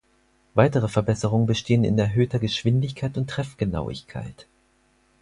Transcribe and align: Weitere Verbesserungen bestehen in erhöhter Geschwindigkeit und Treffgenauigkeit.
Weitere 0.55 0.87
Verbesserungen 0.87 1.45
bestehen 1.45 1.83
in 1.83 1.95
erhöhter 1.99 2.39
Geschwindigkeit 2.39 3.15
und 3.19 3.29
Treffgenauigkeit. 3.29 4.47